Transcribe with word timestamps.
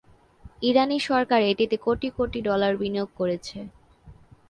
ইরানী 0.61 0.97
সরকার 1.09 1.41
এটিতে 1.51 1.75
কোটি 1.85 2.07
কোটি 2.17 2.39
ডলার 2.47 2.73
বিনিয়োগ 2.77 3.09
করেছে। 3.19 3.57